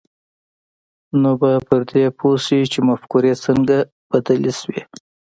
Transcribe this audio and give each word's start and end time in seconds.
نو 1.21 1.31
به 1.39 1.51
پر 1.67 1.81
دې 1.91 2.05
پوه 2.17 2.35
شئ 2.45 2.61
چې 2.71 2.79
مفکورې 2.89 3.33
څنګه 3.45 3.77
بدلې 4.09 4.53
شوې 4.59 4.81